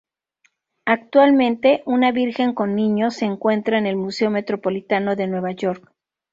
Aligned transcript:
Actualmente, 0.87 1.83
una 1.85 2.11
Virgen 2.11 2.55
con 2.55 2.73
Niño 2.75 3.11
se 3.11 3.25
encuentra 3.25 3.77
en 3.77 3.85
el 3.85 3.97
Museo 3.97 4.31
Metropolitano 4.31 5.15
de 5.15 5.27
Nueva 5.27 5.51
York. 5.51 5.91